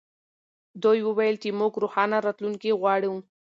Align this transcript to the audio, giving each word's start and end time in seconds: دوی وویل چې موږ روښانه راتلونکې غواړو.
دوی 0.83 0.99
وویل 1.03 1.35
چې 1.43 1.49
موږ 1.59 1.73
روښانه 1.83 2.17
راتلونکې 2.25 2.77
غواړو. 2.79 3.13